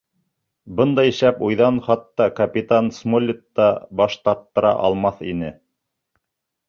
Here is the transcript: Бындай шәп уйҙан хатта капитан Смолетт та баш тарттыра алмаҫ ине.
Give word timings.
Бындай 0.79 1.11
шәп 1.17 1.43
уйҙан 1.49 1.77
хатта 1.89 2.27
капитан 2.41 2.89
Смолетт 3.01 3.43
та 3.61 3.67
баш 4.01 4.17
тарттыра 4.29 4.73
алмаҫ 4.89 5.23
ине. 5.35 5.53